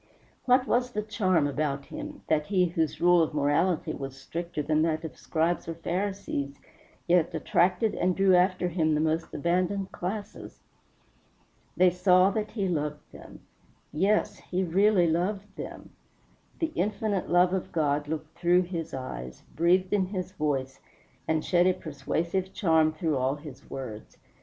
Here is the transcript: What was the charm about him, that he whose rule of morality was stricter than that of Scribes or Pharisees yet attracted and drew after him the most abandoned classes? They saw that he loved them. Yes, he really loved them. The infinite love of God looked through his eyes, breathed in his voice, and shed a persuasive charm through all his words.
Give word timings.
What 0.45 0.65
was 0.65 0.93
the 0.93 1.03
charm 1.03 1.45
about 1.45 1.85
him, 1.85 2.23
that 2.25 2.47
he 2.47 2.65
whose 2.65 2.99
rule 2.99 3.21
of 3.21 3.35
morality 3.35 3.93
was 3.93 4.19
stricter 4.19 4.63
than 4.63 4.81
that 4.81 5.03
of 5.03 5.15
Scribes 5.15 5.67
or 5.67 5.75
Pharisees 5.75 6.55
yet 7.05 7.35
attracted 7.35 7.93
and 7.93 8.15
drew 8.15 8.35
after 8.35 8.69
him 8.69 8.95
the 8.95 8.99
most 8.99 9.31
abandoned 9.31 9.91
classes? 9.91 10.63
They 11.77 11.91
saw 11.91 12.31
that 12.31 12.49
he 12.49 12.67
loved 12.67 13.11
them. 13.11 13.41
Yes, 13.93 14.37
he 14.39 14.63
really 14.63 15.05
loved 15.05 15.55
them. 15.55 15.91
The 16.57 16.71
infinite 16.73 17.29
love 17.29 17.53
of 17.53 17.71
God 17.71 18.07
looked 18.07 18.35
through 18.35 18.63
his 18.63 18.95
eyes, 18.95 19.43
breathed 19.55 19.93
in 19.93 20.07
his 20.07 20.31
voice, 20.31 20.79
and 21.27 21.45
shed 21.45 21.67
a 21.67 21.73
persuasive 21.75 22.53
charm 22.53 22.91
through 22.91 23.17
all 23.17 23.35
his 23.35 23.69
words. 23.69 24.17